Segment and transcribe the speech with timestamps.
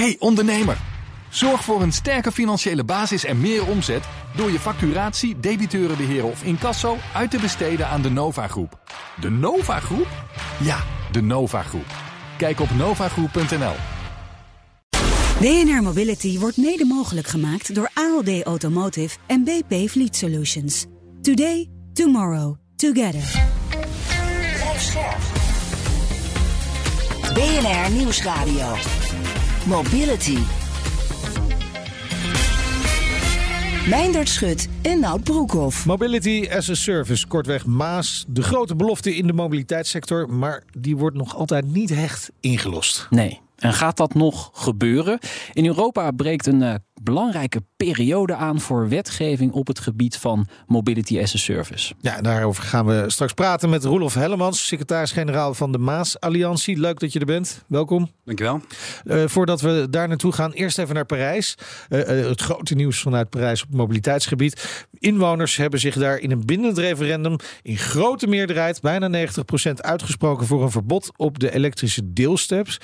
[0.00, 0.78] Hey ondernemer,
[1.30, 4.04] zorg voor een sterke financiële basis en meer omzet
[4.36, 8.78] door je facturatie, debiteurenbeheer of incasso uit te besteden aan de Nova Groep.
[9.20, 10.06] De Nova Groep?
[10.60, 11.86] Ja, de Nova Groep.
[12.36, 13.74] Kijk op novagroep.nl.
[15.40, 20.86] BNR Mobility wordt mede mogelijk gemaakt door ALD Automotive en BP Fleet Solutions.
[21.22, 23.42] Today, tomorrow, together.
[27.34, 29.03] BNR Nieuwsradio.
[29.66, 30.38] Mobility.
[33.88, 35.86] Meindert Schut en Nout Broekhoff.
[35.86, 38.24] Mobility as a Service, kortweg Maas.
[38.28, 43.06] De grote belofte in de mobiliteitssector, maar die wordt nog altijd niet hecht ingelost.
[43.10, 43.40] Nee.
[43.56, 45.18] En gaat dat nog gebeuren?
[45.52, 51.20] In Europa breekt een uh, belangrijke periode aan voor wetgeving op het gebied van mobility
[51.20, 51.94] as a service.
[52.00, 56.78] Ja, daarover gaan we straks praten met Roelof Hellemans, secretaris-generaal van de Maas Alliantie.
[56.78, 57.64] Leuk dat je er bent.
[57.66, 58.10] Welkom.
[58.24, 58.60] Dankjewel.
[59.04, 61.54] Uh, voordat we daar naartoe gaan, eerst even naar Parijs.
[61.88, 64.86] Uh, het grote nieuws vanuit Parijs op het mobiliteitsgebied.
[64.98, 69.26] Inwoners hebben zich daar in een bindend referendum in grote meerderheid, bijna
[69.70, 72.80] 90%, uitgesproken voor een verbod op de elektrische deelsteps.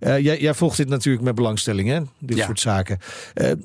[0.00, 2.00] Uh, jij, jij, volgt dit natuurlijk met belangstelling, hè?
[2.18, 2.44] Dit ja.
[2.44, 2.98] soort zaken.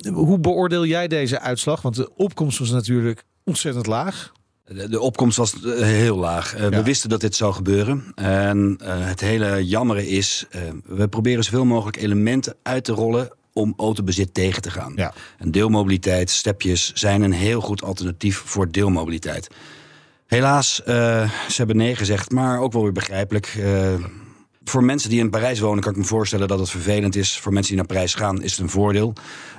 [0.00, 1.82] Uh, hoe beoordeel jij deze uitslag?
[1.82, 4.32] Want de opkomst was natuurlijk ontzettend laag.
[4.64, 6.58] De, opkomst was heel laag.
[6.58, 6.68] Ja.
[6.68, 8.04] We wisten dat dit zou gebeuren.
[8.14, 10.46] En het hele jammere is,
[10.84, 14.92] we proberen zoveel mogelijk elementen uit te rollen om autobezit tegen te gaan.
[14.96, 15.12] Ja.
[15.38, 19.48] En deelmobiliteit, stepjes zijn een heel goed alternatief voor deelmobiliteit.
[20.26, 23.58] Helaas, ze hebben nee gezegd, maar ook wel weer begrijpelijk
[24.68, 27.38] voor mensen die in Parijs wonen kan ik me voorstellen dat het vervelend is.
[27.38, 29.12] Voor mensen die naar Parijs gaan is het een voordeel.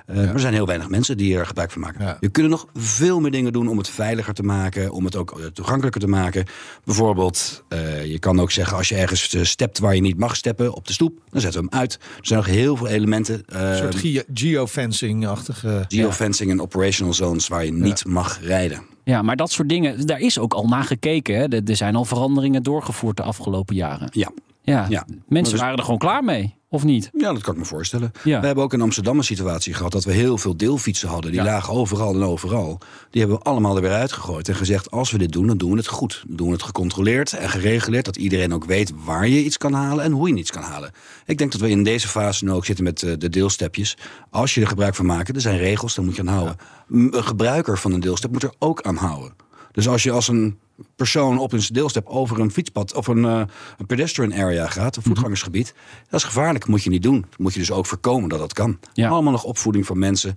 [0.08, 0.34] Uh, ja.
[0.34, 2.06] Er zijn heel weinig mensen die er gebruik van maken.
[2.06, 2.18] Ja.
[2.20, 4.92] Je kunt nog veel meer dingen doen om het veiliger te maken.
[4.92, 6.46] Om het ook toegankelijker te maken.
[6.84, 10.74] Bijvoorbeeld, uh, je kan ook zeggen als je ergens stept waar je niet mag steppen
[10.74, 11.20] op de stoep.
[11.30, 11.94] Dan zetten we hem uit.
[11.94, 13.44] Er zijn nog heel veel elementen.
[13.46, 15.86] Een soort ge geofencing-achtige...
[15.88, 18.84] Geofencing en operational zones waar je niet mag rijden.
[19.10, 21.36] Ja, maar dat soort dingen, daar is ook al naar gekeken.
[21.36, 21.48] Hè?
[21.48, 24.10] Er zijn al veranderingen doorgevoerd de afgelopen jaren.
[24.12, 24.32] Ja.
[24.62, 25.06] Ja, ja.
[25.28, 27.10] mensen waren er gewoon klaar mee, of niet?
[27.18, 28.12] Ja, dat kan ik me voorstellen.
[28.24, 28.40] Ja.
[28.40, 31.32] We hebben ook in Amsterdam een situatie gehad dat we heel veel deelfietsen hadden.
[31.32, 31.46] Die Ja.
[31.46, 32.78] lagen overal en overal.
[33.10, 35.72] Die hebben we allemaal er weer uitgegooid en gezegd: als we dit doen, dan doen
[35.72, 36.24] we het goed.
[36.28, 38.06] Dan doen we het gecontroleerd en gereguleerd.
[38.06, 40.92] Dat iedereen ook weet waar je iets kan halen en hoe je iets kan halen.
[41.26, 43.98] Ik denk dat we in deze fase nu ook zitten met eh, de deelstepjes.
[44.30, 46.56] Als je er gebruik van maakt, er zijn regels, daar moet je aan houden.
[46.90, 49.34] Een gebruiker van een deelstep moet er ook aan houden.
[49.72, 50.60] Dus als je als een
[50.96, 53.42] persoon op een deelstep over een fietspad of een, uh,
[53.78, 55.74] een pedestrian area gaat, een voetgangersgebied,
[56.10, 56.68] dat is gevaarlijk.
[56.68, 57.26] Moet je niet doen.
[57.38, 58.80] Moet je dus ook voorkomen dat dat kan.
[58.94, 59.10] Ja.
[59.10, 60.36] Allemaal nog opvoeding van mensen.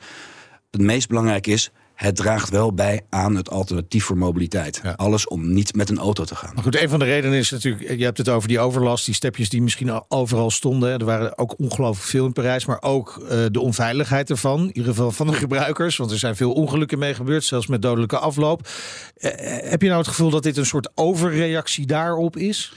[0.70, 1.70] Het meest belangrijk is,
[2.02, 4.80] het draagt wel bij aan het alternatief voor mobiliteit.
[4.82, 4.92] Ja.
[4.96, 6.54] Alles om niet met een auto te gaan.
[6.54, 9.14] Maar goed, een van de redenen is natuurlijk, je hebt het over die overlast, die
[9.14, 10.98] stepjes die misschien al overal stonden.
[10.98, 14.60] Er waren ook ongelooflijk veel in Parijs, maar ook uh, de onveiligheid ervan.
[14.60, 17.82] In ieder geval van de gebruikers, want er zijn veel ongelukken mee gebeurd, zelfs met
[17.82, 18.68] dodelijke afloop.
[19.16, 19.30] Uh,
[19.70, 22.72] heb je nou het gevoel dat dit een soort overreactie daarop is?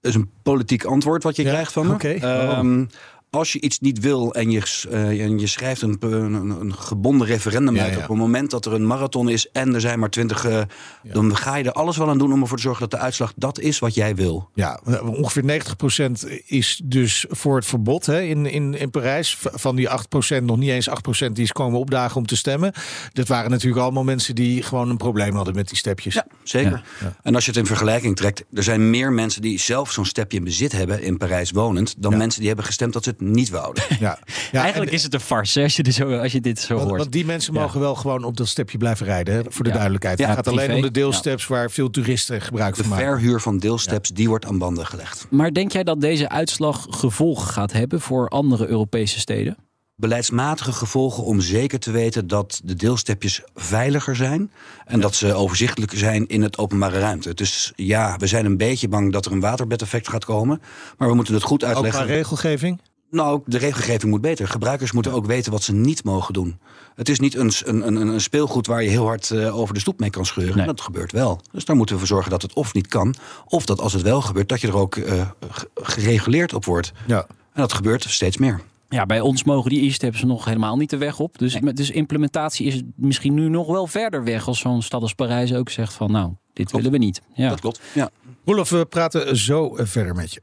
[0.00, 1.96] Dat is een politiek antwoord wat je Ja, krijgt van me.
[1.98, 2.84] Ehm,
[3.30, 7.26] als je iets niet wil en je, uh, en je schrijft een, een, een gebonden
[7.26, 7.94] referendum Ja, uit...
[7.94, 8.02] ja.
[8.02, 10.46] op het moment dat er een marathon is en er zijn maar twintig...
[10.46, 10.60] Uh,
[11.02, 13.32] dan ga je er alles wel aan doen om ervoor te zorgen dat de uitslag
[13.36, 14.50] dat is wat jij wil.
[14.54, 15.62] Ja, ongeveer
[16.00, 16.10] 90%
[16.46, 19.36] is dus voor het verbod hè, in, in, in Parijs.
[19.40, 20.92] Van die 8%, nog niet eens 8%
[21.32, 22.72] die is komen opdagen om te stemmen.
[23.12, 26.14] Dat waren natuurlijk allemaal mensen die gewoon een probleem hadden met die stepjes.
[26.14, 26.70] Ja, zeker.
[26.70, 27.16] Ja, ja.
[27.22, 28.44] En als je het in vergelijking trekt...
[28.54, 31.02] er zijn meer mensen die zelf zo'n stepje in bezit hebben...
[31.02, 31.94] in Parijs wonend...
[31.98, 32.16] dan Ja.
[32.16, 33.84] mensen die hebben gestemd dat ze het niet wouden.
[33.98, 34.18] Ja.
[34.52, 36.74] Ja, Eigenlijk en- is het een farce als je, dit zo, als je dit zo
[36.74, 37.00] want, hoort.
[37.00, 37.60] want die mensen Ja.
[37.60, 39.74] mogen wel gewoon op dat stepje blijven rijden, hè, voor de Ja.
[39.74, 40.18] duidelijkheid.
[40.18, 43.06] Ja, het gaat alleen om de deelsteps waar veel toeristen gebruik De van maken.
[43.06, 45.26] verhuur van deelsteps, die wordt aan banden gelegd.
[45.30, 49.56] Maar denk jij dat deze uitslag gevolgen gaat hebben voor andere Europese steden?
[49.96, 54.50] beleidsmatige gevolgen om zeker te weten dat de deelstepjes veiliger zijn
[54.84, 57.34] en dat ze overzichtelijker zijn in het openbare ruimte.
[57.34, 60.60] Dus ja, we zijn een beetje bang dat er een waterbedeffect gaat komen,
[60.98, 62.04] maar we moeten het goed Ook uitleggen.
[62.04, 62.80] qua regelgeving?
[63.10, 64.48] Nou, de regelgeving moet beter.
[64.48, 66.58] Gebruikers moeten ook weten wat ze niet mogen doen.
[66.94, 69.80] Het is niet een, een, een, een speelgoed waar je heel hard uh, over de
[69.80, 70.56] stoep mee kan scheuren.
[70.56, 70.66] Nee.
[70.66, 71.40] Dat gebeurt wel.
[71.52, 73.14] Dus daar moeten we voor zorgen dat het of niet kan,
[73.46, 75.30] of dat als het wel gebeurt, dat je er ook uh,
[75.74, 76.92] gereguleerd op wordt.
[77.06, 77.26] Ja.
[77.52, 78.60] En dat gebeurt steeds meer.
[78.88, 81.38] Ja, bij ons mogen die e-steps nog helemaal niet de weg op.
[81.38, 81.72] Dus, Nee.
[81.72, 85.70] dus implementatie is misschien nu nog wel verder weg als zo'n stad als Parijs ook
[85.70, 86.72] zegt van nou, dit Klopt.
[86.84, 87.20] willen we niet.
[87.34, 87.48] Ja.
[87.48, 87.80] Dat klopt.
[87.94, 88.10] Ja.
[88.44, 90.42] We praten zo eh, verder met je.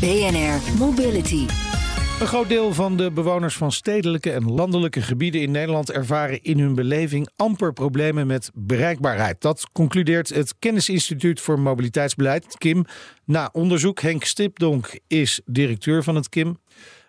[0.00, 1.46] BNR Mobility.
[2.20, 6.58] Een groot deel van de bewoners van stedelijke en landelijke gebieden in Nederland ervaren in
[6.58, 9.40] hun beleving amper problemen met bereikbaarheid.
[9.40, 12.84] Dat concludeert het Kennisinstituut voor Mobiliteitsbeleid, KIM,
[13.24, 14.00] na onderzoek.
[14.00, 16.58] Henk Stipdonk is directeur van het KIM.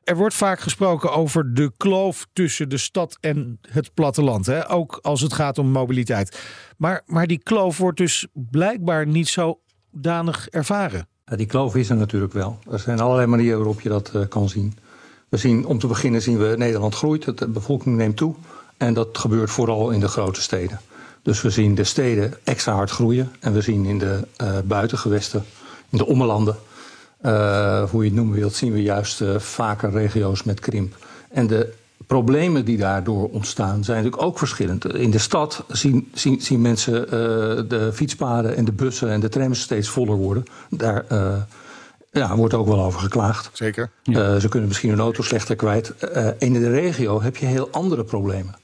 [0.03, 4.45] er wordt vaak gesproken over de kloof tussen de stad en het platteland.
[4.45, 4.71] Hè?
[4.71, 6.39] Ook als het gaat om mobiliteit.
[6.77, 9.59] Maar, maar die kloof wordt dus blijkbaar niet zo
[9.91, 11.07] danig ervaren.
[11.25, 12.59] Die kloof is er natuurlijk wel.
[12.71, 14.73] Er zijn allerlei manieren waarop je dat uh, kan zien.
[15.29, 18.35] We zien, om te beginnen zien we Nederland groeit, de bevolking neemt toe.
[18.77, 20.79] En dat gebeurt vooral in de grote steden.
[21.21, 23.31] Dus we zien de steden extra hard groeien.
[23.39, 25.43] En we zien in de uh, buitengewesten,
[25.89, 26.55] in de ommelanden,
[27.25, 31.05] uh, hoe je het noemen wilt, zien we juist uh, vaker regio's met krimp.
[31.29, 31.73] En de
[32.07, 34.93] problemen die daardoor ontstaan zijn natuurlijk ook verschillend.
[34.93, 37.09] In de stad zien, zien, zien mensen
[37.69, 40.43] de fietspaden en de bussen en de trams steeds voller worden.
[40.69, 41.05] Daar
[42.19, 43.49] ja, wordt ook wel over geklaagd.
[43.53, 43.89] Zeker.
[44.03, 44.39] Ja.
[44.39, 45.93] ze kunnen misschien hun auto slechter kwijt.
[46.37, 48.55] in de regio heb je heel andere problemen.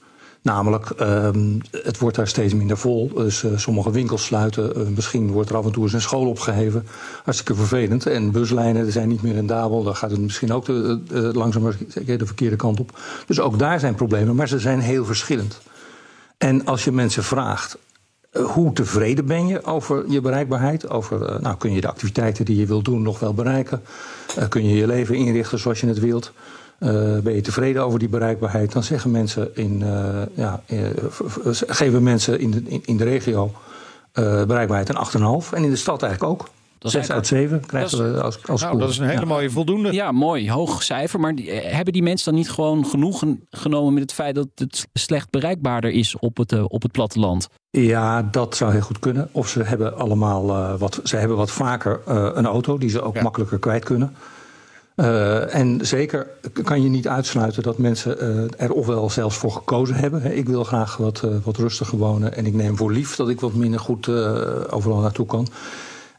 [0.42, 3.10] Namelijk, um, het wordt daar steeds minder vol.
[3.14, 4.80] Dus uh, sommige winkels sluiten.
[4.80, 6.86] Uh, misschien wordt er af en toe eens een school opgeheven.
[7.24, 8.06] Hartstikke vervelend.
[8.06, 9.82] En buslijnen zijn niet meer rendabel.
[9.82, 11.72] Dan gaat het misschien ook de, de, langzaam
[12.04, 12.98] de verkeerde kant op.
[13.26, 14.34] Dus ook daar zijn problemen.
[14.34, 15.60] Maar ze zijn heel verschillend.
[16.38, 17.78] En als je mensen vraagt.
[18.32, 20.90] Uh, hoe tevreden ben je over je bereikbaarheid?
[20.90, 23.82] Over, nou, kun je de activiteiten die je wilt doen nog wel bereiken?
[24.48, 26.32] kun je je leven inrichten zoals je het wilt?
[27.22, 28.72] Ben je tevreden over die bereikbaarheid?
[28.72, 29.84] Dan zeggen mensen in,
[30.34, 30.62] ja,
[31.66, 33.52] geven mensen in de, in, in de regio
[34.46, 35.50] bereikbaarheid een 8,5.
[35.54, 36.48] En in de stad eigenlijk ook.
[36.82, 39.26] Dat 6 uit 7 krijgen we als, als nou, Dat is een hele ja.
[39.26, 39.92] mooie voldoende.
[39.92, 40.50] Ja, mooi.
[40.50, 41.20] Hoog cijfer.
[41.20, 44.88] Maar die, hebben die mensen dan niet gewoon genoegen genomen met het feit dat het
[44.92, 47.48] slecht bereikbaarder is op het, op het platteland?
[47.70, 49.28] Ja, dat zou heel goed kunnen.
[49.32, 52.00] Of ze hebben allemaal wat, ze hebben wat vaker
[52.36, 53.22] een auto die ze ook ja.
[53.22, 54.14] makkelijker kwijt kunnen.
[54.96, 56.26] Uh, en zeker
[56.62, 60.36] kan je niet uitsluiten dat mensen uh, er ofwel zelfs voor gekozen hebben.
[60.36, 63.40] Ik wil graag wat, uh, wat rustiger wonen en ik neem voor lief dat ik
[63.40, 64.08] wat minder goed
[64.70, 65.48] overal naartoe kan.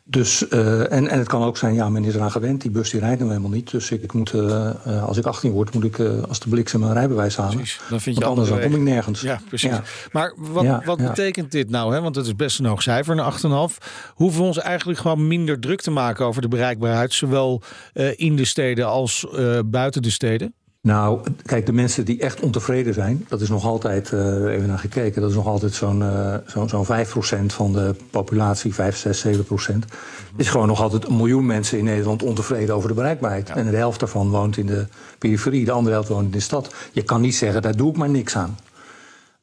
[0.05, 2.61] Dus, uh, en, en het kan ook zijn, ja, men is eraan gewend.
[2.61, 3.71] Die bus die rijdt nu helemaal niet.
[3.71, 6.93] Dus ik, ik moet, uh, als ik 18 word, moet ik als de bliksem een
[6.93, 7.55] rijbewijs halen.
[7.55, 9.21] Precies, dan vind je Want anders dan kom ik nergens.
[9.21, 9.69] Ja, precies.
[9.69, 9.83] Ja.
[10.11, 11.07] Maar wat, ja, wat ja.
[11.07, 11.93] betekent dit nou?
[11.93, 12.01] Hè?
[12.01, 13.77] Want het is best een hoog cijfer, een 8,5.
[14.13, 17.61] Hoeven we ons eigenlijk gewoon minder druk te maken over de bereikbaarheid, zowel
[18.15, 19.27] in de steden als
[19.65, 20.53] buiten de steden?
[20.87, 24.79] Nou, kijk, de mensen die echt ontevreden zijn, dat is nog altijd, uh, even naar
[24.79, 29.25] gekeken, dat is nog altijd zo'n uh, zo'n zo 5% van de populatie, 5, 6,
[29.27, 29.29] 7%.
[29.29, 29.85] Het
[30.35, 33.47] is gewoon nog altijd een miljoen mensen in Nederland ontevreden over de bereikbaarheid.
[33.47, 33.55] Ja.
[33.55, 34.87] En de helft daarvan woont in de
[35.19, 36.73] periferie, de andere helft woont in de stad.
[36.91, 38.57] Je kan niet zeggen, daar doe ik maar niks aan.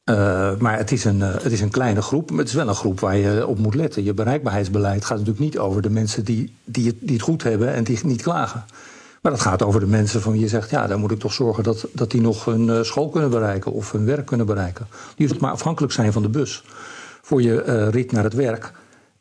[0.05, 2.67] Uh, maar het is, een, uh, het is een kleine groep, maar het is wel
[2.67, 4.03] een groep waar je op moet letten.
[4.03, 7.73] Je bereikbaarheidsbeleid gaat natuurlijk niet over de mensen die, die, het, die het goed hebben
[7.73, 8.65] en die niet klagen.
[9.21, 11.33] Maar dat gaat over de mensen van wie je zegt, ja, dan moet ik toch
[11.33, 14.87] zorgen dat, dat die nog hun uh, school kunnen bereiken of hun werk kunnen bereiken.
[15.15, 16.63] Die dus maar afhankelijk zijn van de bus
[17.21, 18.71] voor je uh, rit naar het werk.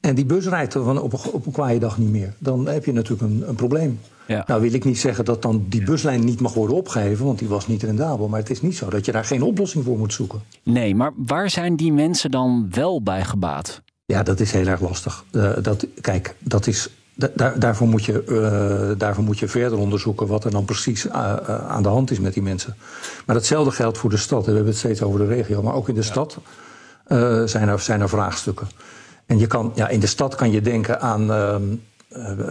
[0.00, 2.34] En die bus rijdt van op, een, op een kwaaie dag niet meer.
[2.38, 4.00] Dan heb je natuurlijk een, een probleem.
[4.26, 4.44] Ja.
[4.46, 7.48] Nou wil ik niet zeggen dat dan die buslijn niet mag worden opgegeven, want die
[7.48, 8.28] was niet rendabel.
[8.28, 10.42] Maar het is niet zo dat je daar geen oplossing voor moet zoeken.
[10.62, 13.82] Nee, maar waar zijn die mensen dan wel bij gebaat?
[14.04, 15.24] Ja, dat is heel erg lastig.
[15.32, 16.90] Uh, dat, kijk, dat is
[17.34, 21.12] daar, daarvoor, moet je, uh, daarvoor moet je verder onderzoeken wat er dan precies uh,
[21.12, 22.76] uh, aan de hand is met die mensen.
[23.26, 24.44] Maar datzelfde geldt voor de stad.
[24.44, 26.06] We hebben het steeds over de regio, maar ook in de ja.
[26.06, 26.38] stad
[27.44, 28.68] zijn, er, zijn er vraagstukken.
[29.26, 31.62] En je kan, ja, in de stad kan je denken aan ehm,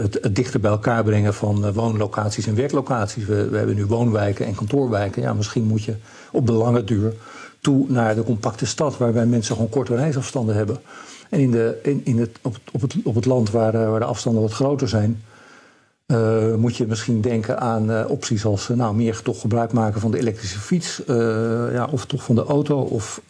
[0.01, 3.25] het, het, dichter bij elkaar brengen van woonlocaties en werklocaties.
[3.25, 5.21] We, we hebben nu woonwijken en kantoorwijken.
[5.21, 5.95] Ja, misschien moet je
[6.31, 7.13] op de lange duur
[7.61, 10.77] toe naar de compacte stad, waarbij mensen gewoon korte reisafstanden hebben.
[11.29, 14.05] En in de, in, in het, op, op, het, op het land waar, waar de
[14.05, 15.23] afstanden wat groter zijn,
[16.07, 20.11] uh, moet je misschien denken aan uh, opties als nou, meer toch gebruik maken van
[20.11, 21.01] de elektrische fiets,
[21.71, 23.21] ja, of toch van de auto, of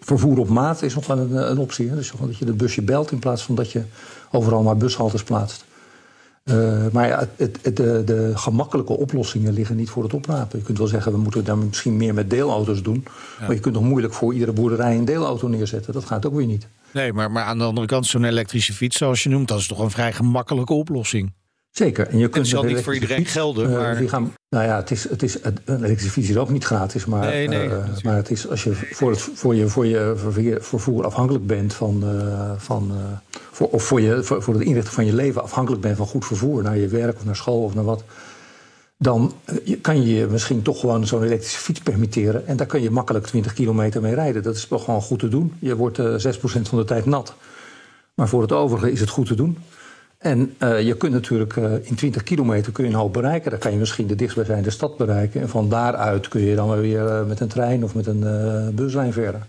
[0.00, 1.88] vervoer op maat is nog wel een, een optie.
[1.88, 1.94] Hè?
[1.94, 3.82] Dus dat je de busje belt in plaats van dat je
[4.30, 5.64] overal maar bushaltes plaatst.
[6.50, 10.58] Uh, maar ja, het, het, de, de, gemakkelijke oplossingen liggen niet voor het oprapen.
[10.58, 13.04] Je kunt wel zeggen, we moeten daar misschien meer met deelauto's doen.
[13.04, 13.46] Ja.
[13.46, 15.92] Maar je kunt nog moeilijk voor iedere boerderij een deelauto neerzetten.
[15.92, 16.66] Dat gaat ook weer niet.
[16.92, 19.66] Nee, maar, maar aan de andere kant, zo'n elektrische fiets, zoals je noemt, dat is
[19.66, 21.32] toch een vrij gemakkelijke oplossing.
[21.70, 22.08] Zeker.
[22.08, 23.72] En je kunt het zal niet voor iedereen fiets, gelden.
[23.72, 23.92] Maar...
[23.92, 26.64] Uh, die gaan, nou ja, het is, het is, een elektrische fiets is ook niet
[26.64, 27.04] gratis.
[27.04, 30.12] Maar, nee, nee, uh, maar het is als je voor, het, voor je, voor je
[30.16, 32.02] vervoer, vervoer afhankelijk bent van.
[32.04, 32.92] Uh, van
[33.30, 36.26] voor, of voor, je, voor, voor het inrichten van je leven afhankelijk bent van goed
[36.26, 38.04] vervoer naar je werk of naar school of naar wat.
[38.98, 39.34] Dan
[39.80, 42.46] kan je je misschien toch gewoon zo'n elektrische fiets permitteren.
[42.46, 44.42] En daar kan je makkelijk 20 kilometer mee rijden.
[44.42, 45.52] Dat is toch gewoon goed te doen.
[45.58, 46.02] Je wordt 6%
[46.42, 47.34] van de tijd nat.
[48.14, 49.58] Maar voor het overige is het goed te doen.
[50.18, 53.50] En uh, je kunt natuurlijk uh, in 20 kilometer kun je een hoop bereiken.
[53.50, 55.40] Dan kan je misschien de dichtstbijzijnde stad bereiken.
[55.40, 59.12] En van daaruit kun je dan weer uh, met een trein of met een buslijn
[59.12, 59.46] verder.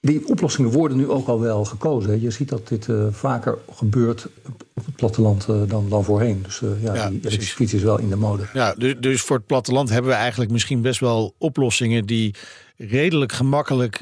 [0.00, 2.20] die oplossingen worden nu ook al wel gekozen.
[2.20, 4.28] Je ziet dat dit vaker gebeurt
[4.74, 6.42] op het platteland dan, dan voorheen.
[6.42, 8.42] Dus ja, ja, die fiets is wel in de mode.
[8.52, 12.34] Ja, dus, dus voor het platteland hebben we eigenlijk misschien best wel oplossingen die
[12.90, 13.96] redelijk gemakkelijk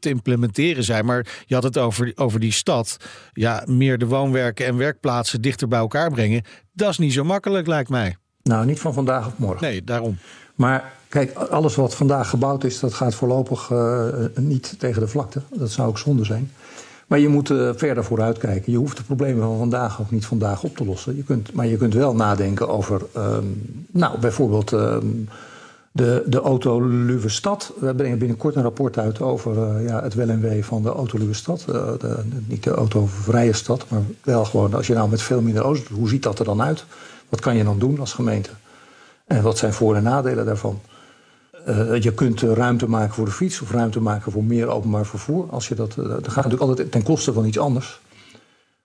[0.00, 1.04] te implementeren zijn.
[1.04, 2.96] Maar je had het over, over die stad.
[3.32, 6.42] Ja, meer de woonwerken en werkplaatsen dichter bij elkaar brengen.
[6.72, 8.16] Dat is niet zo makkelijk, lijkt mij.
[8.42, 9.66] Nou, niet van vandaag op morgen.
[9.66, 10.18] Nee, daarom.
[10.54, 15.42] Maar kijk, alles wat vandaag gebouwd is, dat gaat voorlopig uh, niet tegen de vlakte.
[15.50, 16.50] Dat zou ook zonde zijn.
[17.06, 18.72] Maar je moet uh, verder vooruit kijken.
[18.72, 21.16] Je hoeft de problemen van vandaag ook niet vandaag op te lossen.
[21.16, 25.28] Je kunt, maar je kunt wel nadenken over, um, nou, bijvoorbeeld um,
[25.92, 27.72] de, de autoluwe stad.
[27.80, 31.64] We brengen binnenkort een rapport uit over uh, ja, het wel van de autoluwe stad.
[31.66, 35.88] De, niet de autovrije stad, maar wel gewoon als je nou met veel minder auto's
[35.88, 36.84] hoe ziet dat er dan uit?
[37.28, 38.50] Wat kan je dan doen als gemeente?
[39.24, 40.80] En wat zijn voor- en nadelen daarvan?
[41.68, 45.46] Uh, je kunt ruimte maken voor de fiets of ruimte maken voor meer openbaar vervoer.
[45.50, 48.00] Als je dat, dat gaat natuurlijk altijd ten koste van iets anders.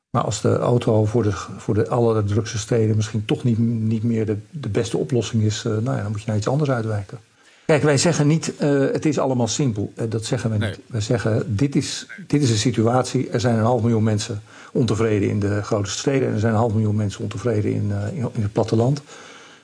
[0.10, 4.26] Maar als de auto voor de, voor de allerdrukste steden misschien toch niet, niet meer
[4.26, 7.20] de, de beste oplossing is, uh, nou ja, dan moet je naar iets anders uitwijken.
[7.66, 8.54] Kijk, wij zeggen niet,
[8.92, 9.94] het is allemaal simpel.
[10.10, 10.80] dat zeggen we niet.
[10.86, 13.30] Wij zeggen, dit is, dit is een situatie.
[13.30, 16.28] Er zijn een half miljoen mensen ontevreden in de grote steden.
[16.28, 19.02] En er zijn een half miljoen mensen ontevreden in, in, in het platteland.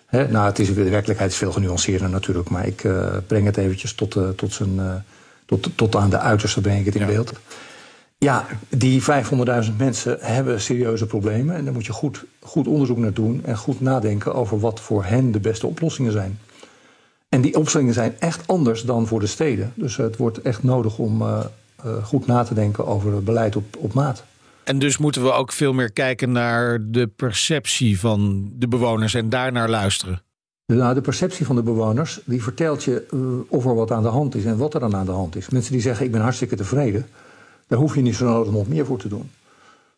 [0.06, 2.88] He, nou, het is, de werkelijkheid is veel genuanceerder natuurlijk, maar ik
[3.28, 5.04] breng het eventjes tot, tot, zijn,
[5.46, 7.08] tot, tot aan de uiterste breng ik het in ja.
[7.08, 7.34] beeld.
[8.24, 13.14] Ja, die 500.000 mensen hebben serieuze problemen en daar moet je goed, goed onderzoek naar
[13.14, 16.40] doen en goed nadenken over wat voor hen de beste oplossingen zijn.
[17.30, 19.72] En die oplossingen zijn echt anders dan voor de steden.
[19.76, 21.24] Dus het wordt echt nodig om
[22.04, 24.24] goed na te denken over beleid op, op maat.
[24.64, 29.30] En dus moeten we ook veel meer kijken naar de perceptie van de bewoners en
[29.30, 30.22] daarnaar luisteren.
[30.66, 34.10] Nou, de perceptie van de bewoners die vertelt je uh, of er wat aan de
[34.10, 35.50] hand is en wat er dan aan de hand is.
[35.50, 37.06] Mensen die zeggen: Ik ben hartstikke tevreden,
[37.74, 39.30] daar hoef je niet zo nodig nog meer voor te doen.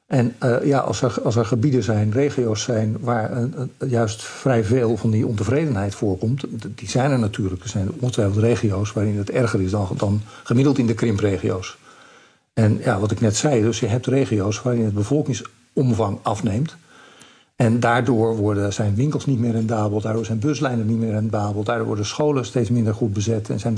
[0.06, 3.48] En uh, ja, als er, als er gebieden zijn, regio's zijn waar
[3.88, 6.44] juist vrij veel van die ontevredenheid voorkomt,
[6.76, 7.64] die zijn er natuurlijk.
[7.64, 11.78] Er zijn ongetwijfeld regio's waarin het erger is dan, dan gemiddeld in de krimpregio's.
[12.54, 16.76] En ja, wat ik net zei, dus je hebt regio's waarin het bevolkingsomvang afneemt.
[17.56, 21.88] En daardoor worden, zijn winkels niet meer rendabel, daardoor zijn buslijnen niet meer rendabel, daardoor
[21.88, 23.78] worden scholen steeds minder goed bezet en zijn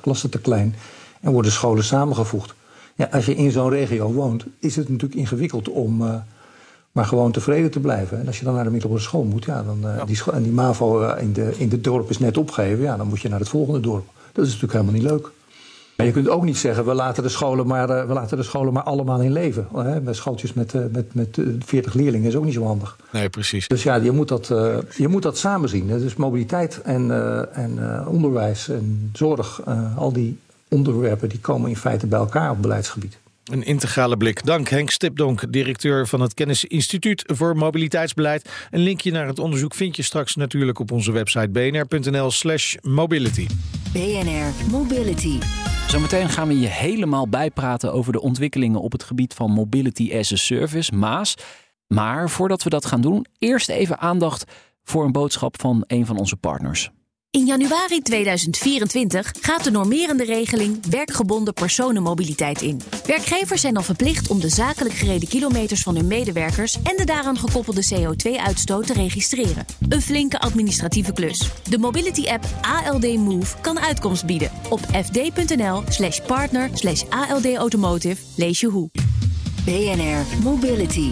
[0.00, 0.74] klassen te klein
[1.20, 2.54] en worden scholen samengevoegd.
[2.94, 6.14] Ja, als je in zo'n regio woont, is het natuurlijk ingewikkeld om uh,
[6.92, 8.20] maar gewoon tevreden te blijven.
[8.20, 10.04] En als je dan naar de middelbare school moet, ja, dan, uh, ja.
[10.04, 13.06] Die, en die MAVO uh, in, de, in het dorp is net opgegeven, ja, dan
[13.06, 14.06] moet je naar het volgende dorp.
[14.32, 15.30] Dat is natuurlijk helemaal niet leuk.
[15.96, 18.72] Maar je kunt ook niet zeggen, we laten de scholen maar, we laten de scholen
[18.72, 19.68] maar allemaal in leven.
[19.74, 20.00] Hè?
[20.00, 22.96] Met schooltjes met, met, met 40 leerlingen is ook niet zo handig.
[23.12, 23.68] Nee, precies.
[23.68, 25.86] Dus ja, je moet dat, uh, je moet dat samen zien.
[25.86, 27.10] Dus mobiliteit en,
[27.52, 29.62] en onderwijs en zorg,
[29.96, 30.38] al die
[30.74, 33.18] onderwerpen die komen in feite bij elkaar op beleidsgebied.
[33.44, 34.44] Een integrale blik.
[34.44, 38.50] Dank Henk Stipdonk, directeur van het Kennisinstituut voor Mobiliteitsbeleid.
[38.70, 43.46] Een linkje naar het onderzoek vind je straks natuurlijk op onze website bnr.nl/slash mobility.
[43.92, 45.38] BNR Mobility.
[45.88, 50.32] Zometeen gaan we je helemaal bijpraten over de ontwikkelingen op het gebied van Mobility as
[50.32, 51.34] a Service, MAAS.
[51.86, 54.44] Maar voordat we dat gaan doen, eerst even aandacht
[54.82, 56.90] voor een boodschap van een van onze partners.
[57.34, 62.80] In januari 2024 gaat de normerende regeling werkgebonden personenmobiliteit in.
[63.06, 67.38] Werkgevers zijn dan verplicht om de zakelijk gereden kilometers van hun medewerkers en de daaraan
[67.38, 69.64] gekoppelde CO2-uitstoot te registreren.
[69.88, 71.50] Een flinke administratieve klus.
[71.68, 74.50] De mobility-app ALD Move kan uitkomst bieden.
[74.68, 78.90] Op fd.nl/slash partner slash ALD Automotive lees je hoe.
[79.64, 81.10] BNR Mobility.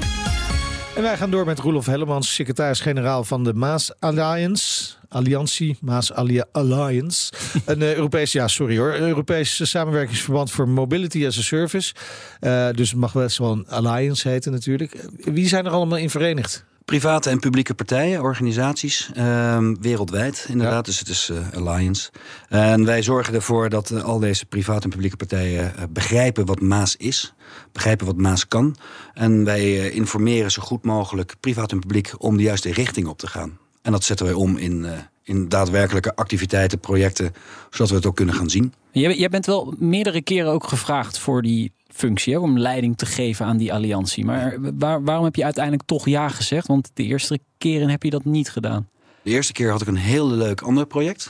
[0.97, 4.93] En wij gaan door met Roelof Hellemans, secretaris-generaal van de Maas Alliance.
[5.09, 6.13] Alliantie, Maas
[6.53, 7.33] Alliance.
[7.65, 8.95] Een uh, Europees, ja, sorry hoor.
[8.95, 11.95] Europees samenwerkingsverband voor Mobility as a Service.
[12.41, 15.09] Uh, dus het mag best wel een Alliance heten natuurlijk.
[15.17, 16.65] Wie zijn er allemaal in verenigd?
[16.85, 20.75] Private en publieke partijen, organisaties, uh, wereldwijd inderdaad.
[20.75, 20.83] Ja.
[20.83, 22.11] Dus het is uh, Alliance.
[22.49, 26.61] En wij zorgen ervoor dat uh, al deze private en publieke partijen uh, begrijpen wat
[26.61, 27.35] Maas is.
[27.73, 28.77] Begrijpen wat Maas kan.
[29.15, 33.27] En wij informeren zo goed mogelijk privaat en publiek om de juiste richting op te
[33.27, 33.59] gaan.
[33.83, 34.87] En dat zetten wij om in,
[35.23, 37.35] in daadwerkelijke activiteiten, projecten,
[37.71, 38.75] zodat we het ook kunnen gaan zien.
[38.93, 41.73] Jij, jij bent wel meerdere keren ook gevraagd voor die
[42.07, 44.25] functie, hè, om leiding te geven aan die alliantie.
[44.25, 46.67] Maar waar, waarom heb je uiteindelijk toch ja gezegd?
[46.67, 48.89] Want de eerste keren heb je dat niet gedaan.
[49.23, 51.29] De eerste keer had ik een heel leuk ander project.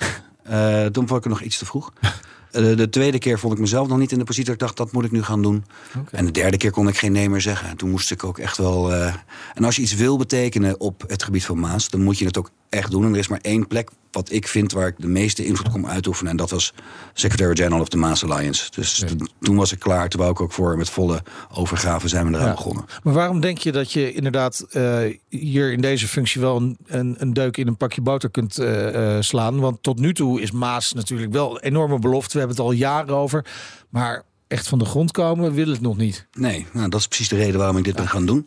[0.51, 1.93] Uh, toen vond ik het nog iets te vroeg.
[2.03, 4.77] Uh, de tweede keer vond ik mezelf nog niet in de positie dat ik dacht,
[4.77, 5.65] dat moet ik nu gaan doen.
[5.99, 6.21] Okay.
[6.21, 7.69] En de derde keer kon ik geen nee meer zeggen.
[7.69, 8.93] En toen moest ik ook echt wel...
[8.93, 9.15] Uh...
[9.55, 12.39] En als je iets wil betekenen op het gebied van Maas, dan moet je het
[12.39, 13.05] ook echt doen.
[13.05, 15.87] En er is maar één plek wat ik vind waar ik de meeste invloed kon
[15.89, 16.31] uitoefenen.
[16.31, 16.75] En dat was
[17.13, 18.71] Secretary-General of the Maas Alliance.
[18.75, 19.05] Dus
[19.41, 20.09] toen was ik klaar.
[20.09, 21.23] Toen wou ik ook voor met volle
[21.55, 22.55] overgave zijn we eraan Ja.
[22.55, 22.85] begonnen.
[23.03, 27.15] Maar waarom denk je dat je inderdaad eh, hier in deze functie wel een, een,
[27.19, 29.61] een deuk in een pakje boter kunt eh, eh, slaan?
[29.61, 32.33] Want tot nu toe is Maas natuurlijk wel een enorme belofte.
[32.33, 33.45] We hebben het al jaren over.
[33.89, 34.23] Maar
[34.53, 36.27] echt van de grond komen wil het nog niet.
[36.33, 38.47] Nee, nou, dat is precies de reden waarom ik dit ben gaan doen.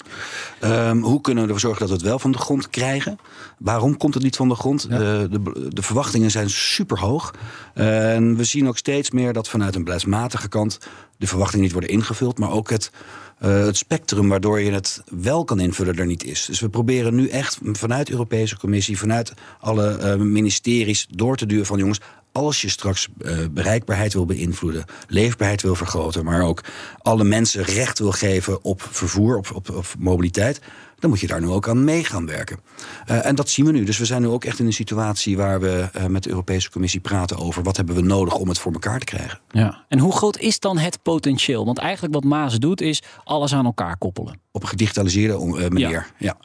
[0.60, 3.20] Ehm, hoe kunnen we ervoor zorgen dat we het wel van de grond krijgen?
[3.58, 4.88] Waarom komt het niet van de grond?
[4.90, 4.98] Ja.
[4.98, 7.34] De, de, de verwachtingen zijn super hoog.
[7.74, 10.80] En we zien ook steeds meer dat vanuit een beleidsmatige kant
[11.18, 12.92] de verwachtingen niet worden ingevuld, maar ook het,
[13.40, 16.46] eh, het spectrum waardoor je het wel kan invullen er niet is.
[16.46, 21.46] Dus we proberen nu echt vanuit de Europese Commissie, vanuit alle eh, ministeries door te
[21.46, 22.00] duwen van jongens.
[22.36, 26.64] Als je straks eh, bereikbaarheid wil beïnvloeden, leefbaarheid wil vergroten, maar ook
[26.98, 30.62] alle mensen recht wil geven op vervoer, op, op, op mobiliteit,
[31.00, 32.60] dan moet je daar nu ook aan mee gaan werken.
[33.06, 33.84] Eh, en dat zien we nu.
[33.84, 36.72] Dus we zijn nu ook echt in een situatie waar we eh, met de Europese
[36.72, 39.40] Commissie praten over wat hebben we nodig om het voor elkaar te krijgen.
[39.50, 39.86] Ja.
[39.88, 41.66] En hoe groot is dan het potentieel?
[41.66, 44.40] Want eigenlijk wat Maas doet is alles aan elkaar koppelen.
[44.52, 46.12] Op een gedigitaliseerde manier.
[46.18, 46.38] Ja.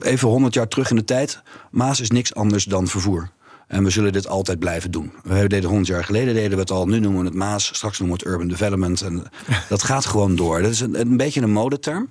[0.00, 1.42] Even 100 jaar terug in de tijd.
[1.70, 3.30] Maas is niks anders dan vervoer.
[3.68, 5.12] En we zullen dit altijd blijven doen.
[5.22, 6.86] We deden 100 jaar geleden deden we het al.
[6.86, 7.66] Nu noemen we het Maas.
[7.74, 9.00] Straks noemen we het Urban Development.
[9.00, 9.22] En
[9.68, 10.62] dat gaat gewoon door.
[10.62, 12.08] Dat is een, een beetje een modeterm.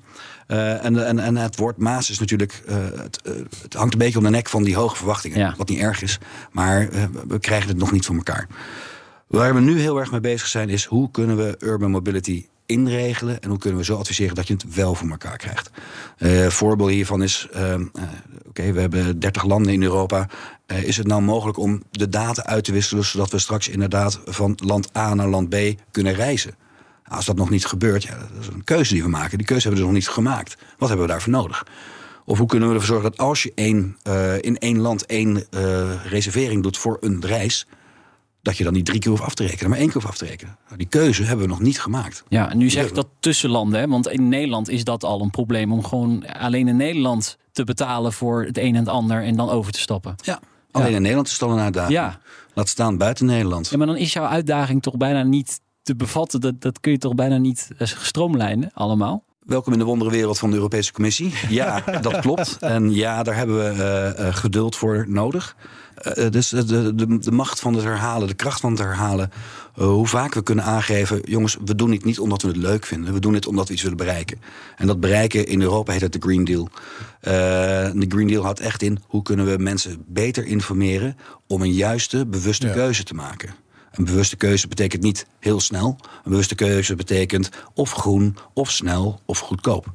[0.48, 2.64] Eh, en, en, en het woord Maas is natuurlijk.
[2.66, 5.40] eh, het, eh, het hangt een beetje om de nek van die hoge verwachtingen.
[5.40, 5.54] Ja.
[5.58, 6.20] Wat niet erg is.
[6.52, 6.90] Maar
[7.28, 8.48] we krijgen het nog niet voor elkaar.
[9.28, 13.42] Waar we nu heel erg mee bezig zijn, is hoe kunnen we urban mobility inregelen
[13.42, 15.70] en hoe kunnen we zo adviseren dat je het wel voor elkaar krijgt.
[16.18, 17.82] Eh voorbeeld hiervan is, eh, eh,
[18.48, 20.30] oké, we hebben 30 landen in Europa.
[20.66, 24.58] Is het nou mogelijk om de data uit te wisselen zodat we straks inderdaad van
[24.64, 25.56] land A naar land B
[25.92, 26.56] kunnen reizen?
[27.04, 29.38] Als dat nog niet gebeurt, ja, dat is een keuze die we maken.
[29.38, 30.58] Die keuze hebben we dus nog niet gemaakt.
[30.78, 31.66] Wat hebben we daarvoor nodig?
[32.26, 33.98] Of hoe kunnen we ervoor zorgen dat als je één,
[34.42, 35.46] in één land één
[36.04, 37.68] reservering doet voor een reis,
[38.48, 40.18] dat je dan niet drie keer hoeft af te rekenen, maar één keer hoeft af
[40.18, 40.58] te rekenen.
[40.66, 42.24] Nou, die keuze hebben we nog niet gemaakt.
[42.28, 43.80] Ja, en nu zeg ik dat tussen landen.
[43.80, 43.88] Hè?
[43.88, 48.14] Want in Nederland is dat al een probleem om gewoon alleen in Nederland te betalen
[48.14, 50.16] voor het een en het ander en dan over te stappen.
[50.24, 50.40] Ja.
[50.72, 51.94] Alleen in Nederland is al een uitdaging.
[51.94, 52.20] Ja.
[52.54, 53.70] Laat staan buiten Nederland.
[53.70, 56.42] Ja, maar dan is jouw uitdaging toch bijna niet te bevatten.
[56.42, 59.24] Dat, dat kun je toch bijna niet eh, stroomlijnen allemaal?
[59.40, 61.34] Welkom in de wonderenwereld van de Europese Commissie.
[61.50, 62.58] Ja, dat klopt.
[62.60, 65.56] En ja, daar hebben we eh, eh, geduld voor nodig.
[65.98, 69.32] Eh, dus de, de, de macht van het herhalen, de kracht van het herhalen.
[69.76, 72.86] eh, hoe vaak we kunnen aangeven, jongens, we doen dit niet omdat we het leuk
[72.86, 73.14] vinden.
[73.14, 74.42] We doen dit omdat we iets willen bereiken.
[74.78, 76.70] En dat bereiken in Europa heet het de Green Deal.
[77.20, 77.32] Eh,
[77.94, 82.26] de Green Deal houdt echt in, hoe kunnen we mensen beter informeren om een juiste,
[82.26, 82.74] bewuste Ja.
[82.74, 83.56] keuze te maken.
[83.92, 85.98] Een bewuste keuze betekent niet heel snel.
[86.24, 89.86] Een bewuste keuze betekent of groen, of snel, of goedkoop.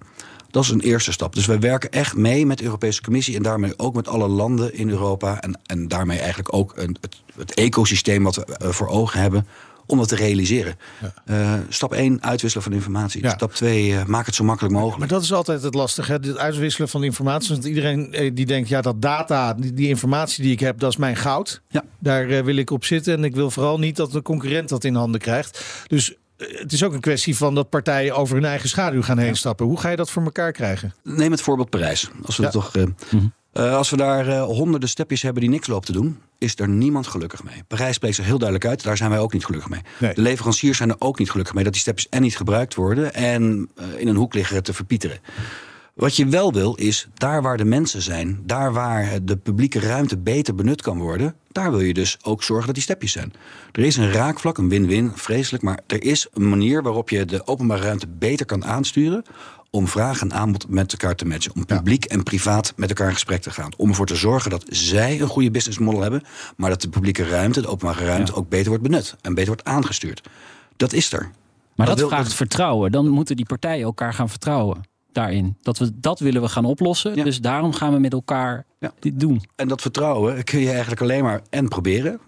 [0.52, 1.34] Dat is een eerste stap.
[1.34, 4.74] Dus wij werken echt mee met de Europese Commissie en daarmee ook met alle landen
[4.74, 5.40] in Europa.
[5.40, 9.46] En, en daarmee eigenlijk ook een, het, het ecosysteem wat we eh, voor ogen hebben
[9.86, 10.78] om dat te realiseren.
[11.24, 13.22] Eh, stap 1, uitwisselen van informatie.
[13.22, 13.30] Ja.
[13.30, 14.98] Stap 2, maak het zo makkelijk mogelijk.
[14.98, 16.18] Maar dat is altijd het lastige, hè?
[16.18, 17.48] het uitwisselen van informatie.
[17.48, 20.90] Want iedereen eh, die denkt, ja, dat data, die, die informatie die ik heb, dat
[20.90, 21.62] is mijn goud.
[21.68, 21.84] Ja.
[21.98, 23.14] Daar eh, wil ik op zitten.
[23.14, 25.64] En ik wil vooral niet dat de concurrent dat in handen krijgt.
[25.86, 26.16] Dus eh,
[26.50, 29.66] het is ook een kwestie van dat partijen over hun eigen schaduw gaan heen stappen.
[29.66, 30.94] Hoe ga je dat voor elkaar krijgen?
[31.02, 32.10] Neem het voorbeeld Parijs.
[32.24, 32.48] Als we, Ja.
[32.50, 32.82] toch, eh,
[33.52, 36.68] eh, als we daar eh, honderden stepjes hebben die niks loopt te doen, is er
[36.68, 37.62] niemand gelukkig mee.
[37.68, 38.82] Parijs spreekt zich heel duidelijk uit.
[38.82, 39.80] Daar zijn wij ook niet gelukkig mee.
[39.98, 40.14] Nee.
[40.14, 43.14] De leveranciers zijn er ook niet gelukkig mee dat die stepjes en niet gebruikt worden
[43.14, 45.18] en eh, in een hoek liggen te verpieteren.
[45.94, 50.18] Wat je wel wil is, daar waar de mensen zijn, daar waar de publieke ruimte
[50.18, 53.32] beter benut kan worden, daar wil je dus ook zorgen dat die stepjes zijn.
[53.72, 57.46] Er is een raakvlak, een win-win, vreselijk, maar er is een manier waarop je de
[57.46, 59.22] openbare ruimte beter kan aansturen
[59.70, 61.54] om vraag en aanbod met elkaar te matchen.
[61.54, 63.70] Om publiek en privaat met elkaar in gesprek te gaan.
[63.76, 66.22] Om ervoor te zorgen dat zij een goede business model hebben,
[66.56, 69.64] maar dat de publieke ruimte, de openbare ruimte, ook beter wordt benut en beter wordt
[69.68, 70.28] aangestuurd.
[70.76, 71.20] Dat is er.
[71.20, 71.30] Maar
[71.76, 72.92] Dat dat, wil- vraagt dat- vertrouwen.
[72.92, 75.56] Dan moeten die partijen elkaar gaan vertrouwen daarin.
[75.62, 77.14] Dat, we, dat willen we gaan oplossen.
[77.14, 77.24] Ja.
[77.24, 78.92] Dus daarom gaan we met elkaar Ja.
[78.98, 79.42] dit doen.
[79.56, 82.20] En dat vertrouwen kun je eigenlijk alleen maar en proberen.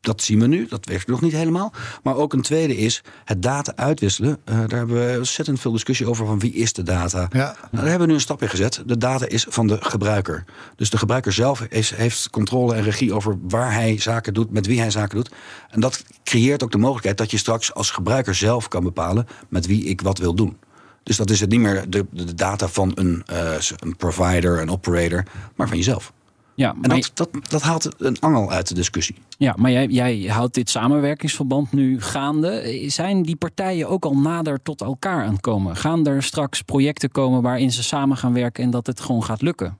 [0.00, 1.72] Dat zien we nu, dat werkt nog niet helemaal.
[2.02, 4.38] Maar ook een tweede is het data uitwisselen.
[4.44, 7.28] Eh, daar hebben we ontzettend veel discussie over van wie is de data.
[7.30, 7.38] Ja.
[7.38, 8.82] Nou, daar hebben we nu een stap in gezet.
[8.86, 10.44] De data is van de gebruiker.
[10.76, 14.66] Dus de gebruiker zelf is, heeft controle en regie over waar hij zaken doet, met
[14.66, 15.30] wie hij zaken doet.
[15.70, 19.66] En dat creëert ook de mogelijkheid dat je straks als gebruiker zelf kan bepalen met
[19.66, 20.56] wie ik wat wil doen.
[21.06, 24.70] Dus dat is het niet meer de, de data van een, eh, een provider, een
[24.70, 26.12] operator, maar van jezelf.
[26.54, 29.16] Ja, En dat, dat, dat haalt een angel uit de discussie.
[29.38, 32.82] ja, maar jij, jij houdt dit samenwerkingsverband nu gaande.
[32.86, 35.76] Zijn die partijen ook al nader tot elkaar aan het komen?
[35.76, 39.42] Gaan er straks projecten komen waarin ze samen gaan werken en dat het gewoon gaat
[39.42, 39.78] lukken?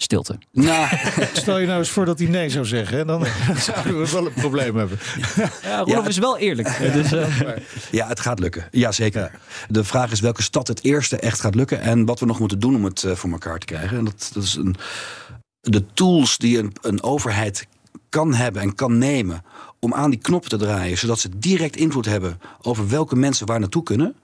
[0.00, 0.38] Stilte.
[0.52, 0.88] Nou,
[1.32, 3.06] Stel je nou eens voor dat hij nee zou zeggen.
[3.06, 3.26] Dan
[3.66, 4.98] zouden we wel een probleem hebben.
[5.62, 6.06] Ja, Rolf Ja.
[6.06, 6.78] is wel eerlijk.
[6.92, 7.56] Dus, eh,
[7.90, 8.68] ja, het gaat lukken.
[8.70, 9.30] Ja, zeker.
[9.68, 12.58] De vraag is welke stad het eerste echt gaat lukken en wat we nog moeten
[12.58, 13.98] doen om het eh, voor elkaar te krijgen.
[13.98, 14.76] En dat, dat is een,
[15.60, 17.66] de tools die een, een overheid
[18.08, 19.42] kan hebben en kan nemen
[19.80, 23.60] om aan die knop te draaien, zodat ze direct invloed hebben over welke mensen waar
[23.60, 24.14] naartoe kunnen.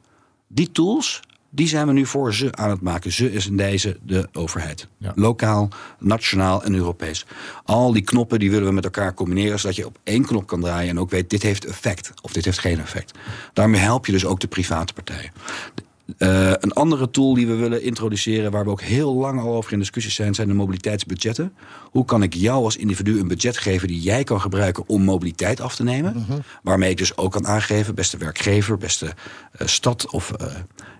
[0.48, 1.20] Die tools,
[1.54, 3.12] die zijn we nu voor ze aan het maken.
[3.12, 4.88] Ze is in deze de overheid.
[4.98, 5.12] Ja.
[5.14, 7.26] Lokaal, nationaal en Europees.
[7.64, 10.60] Al die knoppen die willen we met elkaar combineren, zodat je op één knop kan
[10.60, 13.18] draaien en ook weet dit heeft effect of dit heeft geen effect.
[13.52, 15.32] Daarmee help je dus ook de private partijen.
[16.18, 19.72] Eh, een andere tool die we willen introduceren, waar we ook heel lang al over
[19.72, 21.54] in discussies zijn, zijn de mobiliteitsbudgetten.
[21.90, 25.60] Hoe kan ik jou als individu een budget geven die jij kan gebruiken om mobiliteit
[25.60, 26.26] af te nemen?
[26.62, 29.14] Waarmee ik dus ook kan aangeven, beste werkgever, beste
[29.52, 30.46] eh, stad of eh,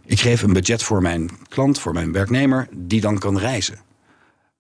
[0.05, 3.79] ik geef een budget voor mijn klant, voor mijn werknemer, die dan kan reizen.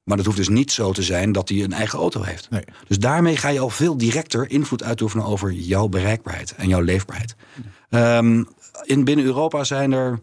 [0.02, 2.50] Maar dat hoeft dus niet zo te zijn dat hij een eigen auto heeft.
[2.50, 2.64] Nee.
[2.86, 7.34] Dus daarmee ga je al veel directer invloed uitoefenen over jouw bereikbaarheid en jouw leefbaarheid.
[7.90, 8.44] Ehm,
[8.82, 10.20] in binnen Europa zijn er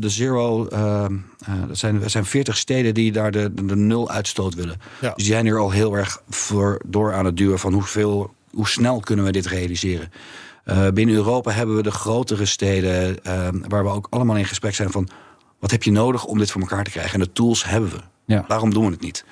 [0.00, 0.66] de zero.
[0.66, 4.54] ehm, eh, dat zijn, er zijn 40 steden die daar de, de, de nul uitstoot
[4.54, 4.80] willen.
[5.00, 5.08] Ja.
[5.14, 8.68] Dus die zijn er al heel erg voor door aan het duwen van hoeveel, hoe
[8.68, 10.12] snel kunnen we dit realiseren.
[10.64, 13.18] Eh, binnen Europa hebben we de grotere steden
[13.68, 15.08] waar we ook allemaal in gesprek zijn van
[15.58, 17.12] wat heb je nodig om dit voor elkaar te krijgen?
[17.14, 18.00] En de tools hebben we.
[18.24, 18.44] Ja.
[18.48, 19.24] Waarom doen we het niet?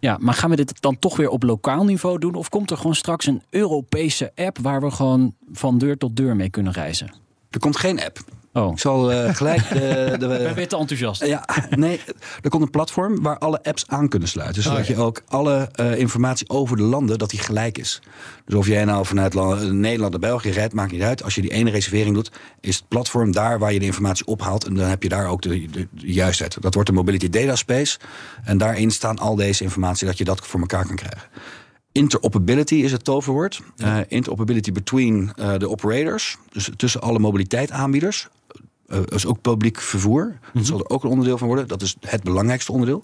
[0.00, 2.34] ja, maar gaan we dit dan toch weer op lokaal niveau doen?
[2.34, 6.36] Of komt er gewoon straks een Europese app waar we gewoon van deur tot deur
[6.36, 7.14] mee kunnen reizen?
[7.50, 8.18] Er komt geen app.
[8.58, 11.26] Oh, Ik zal eh, gelijk de, de, ben weer te enthousiast.
[11.26, 11.44] Ja,
[11.76, 12.00] nee,
[12.42, 14.62] er komt een platform waar alle apps aan kunnen sluiten.
[14.62, 14.94] Zodat Oh, ja.
[14.94, 18.00] je ook alle eh, informatie over de landen, dat die gelijk is.
[18.44, 21.22] Dus of jij nou vanuit la- Nederland naar België rijdt, maakt niet uit.
[21.22, 24.64] Als je die ene reservering doet, is het platform daar waar je de informatie ophaalt.
[24.64, 26.56] En dan heb je daar ook de, de, de juistheid.
[26.62, 27.98] Dat wordt de Mobility Data Space.
[28.44, 31.22] En daarin staan al deze informatie, dat je dat voor elkaar kan krijgen.
[31.98, 33.60] Interoperability is het toverwoord.
[33.76, 36.38] Eh, interoperability between eh, de operators.
[36.52, 38.28] Dus tussen alle mobiliteitaanbieders.
[38.86, 40.38] Eh, dat is ook publiek vervoer.
[40.54, 41.68] Dat zal er ook een onderdeel van worden.
[41.68, 43.02] Dat is het belangrijkste onderdeel.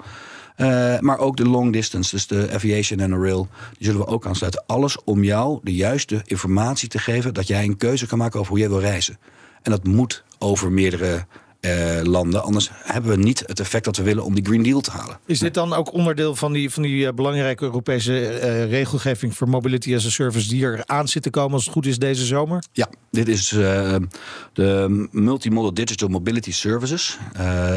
[0.57, 4.07] Eh, maar ook de long distance, dus de aviation en de rail, die zullen we
[4.07, 4.65] ook aansluiten.
[4.67, 8.51] Alles om jou de juiste informatie te geven dat jij een keuze kan maken over
[8.51, 9.19] hoe jij wil reizen.
[9.63, 11.27] En dat moet over meerdere
[11.65, 14.81] eh, landen, anders hebben we niet het effect dat we willen om die Green Deal
[14.81, 15.19] te halen.
[15.27, 19.49] Is dit dan ook onderdeel van die, van die eh, belangrijke Europese eh, regelgeving voor
[19.49, 22.25] Mobility as a Service die er aan zit te komen als het goed is deze
[22.25, 22.65] zomer?
[22.73, 23.49] Ja, dit is
[24.53, 27.19] de Multimodal Digital Mobility Services.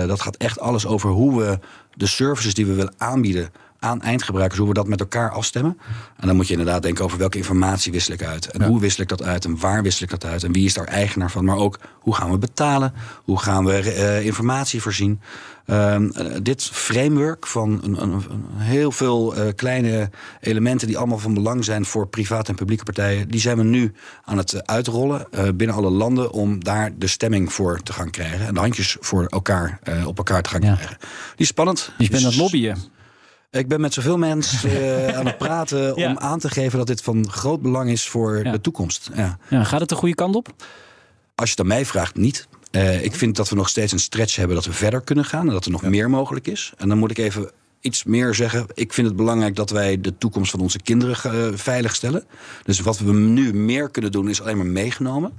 [0.08, 1.60] Dat gaat echt alles over hoe we
[1.96, 5.78] de services die we willen aanbieden aan eindgebruikers, hoe we dat met elkaar afstemmen.
[6.18, 8.46] En dan moet je inderdaad denken over welke informatie wissel ik uit.
[8.52, 10.74] En hoe wissel ik dat uit en waar wissel ik dat uit en wie is
[10.74, 11.46] daar eigenaar van.
[11.46, 15.22] Maar ook hoe gaan we betalen, hoe gaan we eh, informatie voorzien.
[15.66, 20.10] Ehm, eh, dit framework van een, een, een heel veel eh, kleine
[20.42, 23.94] elementen die allemaal van belang zijn voor private en publieke partijen, die zijn we nu
[24.24, 28.54] aan het uitrollen binnen alle landen om daar de stemming voor te gaan krijgen en
[28.54, 30.74] de handjes voor elkaar op elkaar te gaan Ja.
[30.74, 30.98] krijgen.
[31.00, 31.92] Die is spannend.
[31.98, 32.78] Dus je bent aan het lobbyen.
[33.52, 34.70] Ik ben met zoveel mensen
[35.08, 36.10] eh, aan het praten Ja.
[36.10, 38.52] om aan te geven dat dit van groot belang is voor Ja.
[38.52, 39.10] de toekomst.
[39.16, 39.38] Ja.
[39.50, 40.48] Ja, gaat het de goede kant op?
[41.36, 42.48] Als je het aan mij vraagt, niet.
[42.72, 45.48] Eh, ik vind dat we nog steeds een stretch hebben dat we verder kunnen gaan
[45.48, 46.74] en dat er nog meer mogelijk is.
[46.78, 48.66] En dan moet ik even iets meer zeggen.
[48.74, 51.16] Ik vind het belangrijk dat wij de toekomst van onze kinderen
[51.52, 52.24] eh, veiligstellen.
[52.64, 55.34] Dus wat we nu meer kunnen doen is alleen maar meegenomen.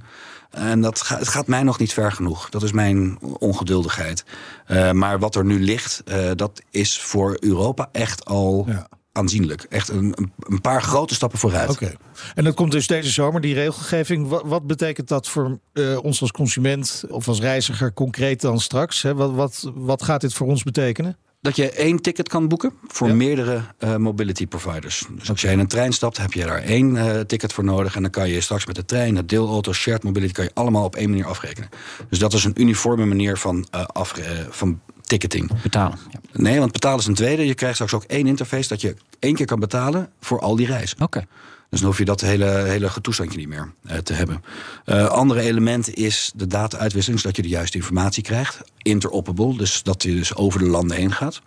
[0.49, 2.49] En dat ga- het gaat mij nog niet ver genoeg.
[2.49, 4.23] Dat is mijn ongeduldigheid.
[4.65, 8.87] Eh, maar wat er nu ligt, eh, dat is voor Europa echt al Ja.
[9.11, 9.63] aanzienlijk.
[9.69, 11.69] Echt een, een- paar grote stappen vooruit.
[11.69, 11.91] Oké.
[12.35, 14.27] En dat komt dus deze zomer, die regelgeving.
[14.27, 19.01] Wat, wat betekent dat voor eh, ons als consument of als reiziger concreet dan straks?
[19.01, 19.13] Hè?
[19.15, 21.17] Wat, wat, wat gaat dit voor ons betekenen?
[21.41, 23.13] Dat je één ticket kan boeken voor Ja.
[23.13, 25.05] meerdere eh, mobility providers.
[25.11, 27.95] Dus als jij in een trein stapt, heb je daar één eh, ticket voor nodig.
[27.95, 30.83] En dan kan je straks met de trein, de deelauto, shared mobility, kan je allemaal
[30.83, 31.69] op één manier afrekenen.
[32.09, 35.61] Dus dat is een uniforme manier van, eh, eh, van ticketing.
[35.61, 35.97] Betalen.
[36.11, 36.19] Ja.
[36.33, 37.45] Nee, want betalen is een tweede.
[37.45, 40.65] Je krijgt straks ook één interface dat je één keer kan betalen voor al die
[40.67, 41.01] reizen.
[41.01, 41.25] Oké.
[41.69, 44.43] Dus dan hoef je dat hele, hele getoestandje niet meer eh, te hebben.
[44.85, 48.61] Eh andere element is de data-uitwisseling, zodat je de juiste informatie krijgt.
[48.77, 51.41] Interoperable, dus dat je dus over de landen heen gaat.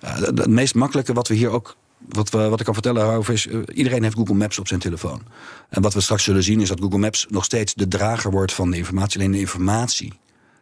[0.00, 1.76] Eh, het- het meest makkelijke wat we hier ook.
[2.08, 4.80] Wat, we, wat ik kan vertellen over is, eh, iedereen heeft Google Maps op zijn
[4.80, 5.22] telefoon.
[5.68, 8.52] En wat we straks zullen zien is dat Google Maps nog steeds de drager wordt
[8.52, 9.20] van de informatie.
[9.20, 10.12] Alleen de informatie,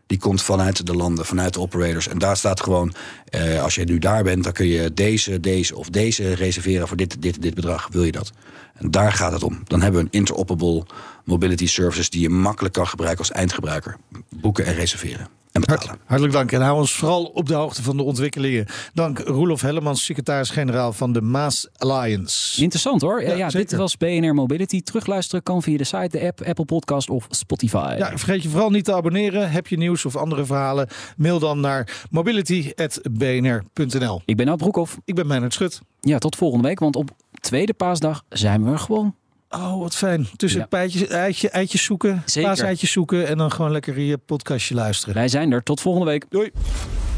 [0.06, 2.08] die komt vanuit de landen, vanuit de operators.
[2.08, 5.76] En daar staat gewoon, eh, als je nu daar bent, dan kun je deze, deze
[5.76, 7.88] of deze reserveren voor dit, dit, dit bedrag.
[7.90, 8.32] Wil je dat?
[8.74, 9.62] En daar gaat het om.
[9.64, 10.84] Dan hebben we een interoperable
[11.24, 13.96] mobility services die je makkelijk kan gebruiken als eindgebruiker.
[14.28, 15.28] Boeken en reserveren.
[15.52, 15.62] en
[16.06, 16.52] hartelijk dank.
[16.52, 18.66] En hou ons vooral op de hoogte van de ontwikkelingen.
[18.94, 22.62] Dank Roelof Hellemans, secretaris-generaal van de Maas Alliance.
[22.62, 23.22] Interessant hoor.
[23.22, 24.82] Ja, Ja, dit was BNR Mobility.
[24.82, 27.94] Terugluisteren kan via de site, de app, Apple Podcast of Spotify.
[27.98, 29.50] Ja, vergeet je vooral niet te abonneren.
[29.50, 30.88] Heb je nieuws of andere verhalen?
[31.16, 34.22] Mail dan naar mobility.bnr.nl.
[34.24, 34.98] Ik ben Nout Broekhoff.
[35.04, 35.80] Ik ben Meijnerd Schut.
[36.00, 36.78] Ja, tot volgende week.
[36.78, 39.14] Want op tweede paasdag zijn we er gewoon.
[39.54, 40.28] Oh, wat fijn.
[40.36, 40.66] Tussen Ja.
[40.66, 45.14] pijtjes, eitje, eitjes zoeken, paaseitjes zoeken en dan gewoon lekker je podcastje luisteren.
[45.14, 45.62] Wij zijn er.
[45.62, 46.24] Tot volgende week.
[46.28, 46.50] Doei.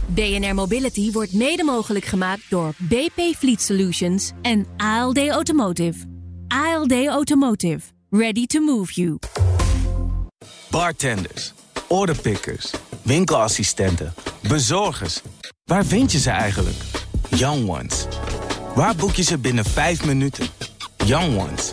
[0.06, 5.98] BNR Mobility wordt mede mogelijk gemaakt door BP Fleet Solutions en ALD Automotive.
[6.48, 7.80] ALD Automotive.
[8.10, 9.18] Ready to move you.
[10.70, 11.52] Bartenders,
[11.88, 12.70] orderpickers,
[13.02, 14.14] winkelassistenten,
[14.48, 15.20] bezorgers.
[15.64, 16.76] Waar vind je ze eigenlijk?
[17.28, 18.06] Young Ones.
[18.74, 20.46] Waar boek je ze binnen vijf minuten?
[21.06, 21.72] Young Ones.